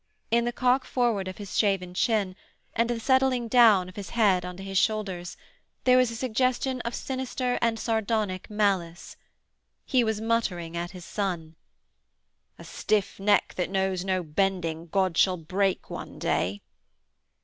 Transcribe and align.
In 0.31 0.45
the 0.45 0.51
cock 0.51 0.83
forward 0.83 1.27
of 1.27 1.37
his 1.37 1.55
shaven 1.55 1.93
chin, 1.93 2.35
and 2.75 2.89
the 2.89 2.99
settling 2.99 3.47
down 3.47 3.87
of 3.87 3.95
his 3.95 4.09
head 4.09 4.43
into 4.43 4.63
his 4.63 4.79
shoulders, 4.79 5.37
there 5.83 5.95
was 5.95 6.09
a 6.09 6.15
suggestion 6.15 6.81
of 6.81 6.95
sinister 6.95 7.59
and 7.61 7.77
sardonic 7.77 8.49
malice. 8.49 9.15
He 9.85 10.03
was 10.03 10.19
muttering 10.19 10.75
at 10.75 10.89
his 10.89 11.05
son: 11.05 11.55
'A 12.57 12.63
stiff 12.63 13.19
neck 13.19 13.53
that 13.57 13.69
knows 13.69 14.03
no 14.03 14.23
bending, 14.23 14.87
God 14.87 15.17
shall 15.19 15.37
break 15.37 15.91
one 15.91 16.17
day.' 16.17 16.61